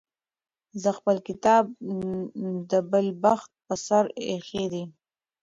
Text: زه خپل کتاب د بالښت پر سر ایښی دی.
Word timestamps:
زه 0.81 0.89
خپل 0.97 1.17
کتاب 1.27 1.63
د 2.71 2.71
بالښت 2.91 3.51
پر 3.65 3.77
سر 3.87 4.03
ایښی 4.27 4.65
دی. 4.73 4.83